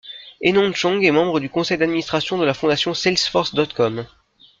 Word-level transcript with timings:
Enonchong 0.43 1.03
est 1.05 1.11
membre 1.11 1.39
du 1.39 1.51
conseil 1.51 1.77
d'administration 1.77 2.39
de 2.39 2.43
la 2.43 2.55
Fondation 2.55 2.95
Salesforce.com. 2.95 4.07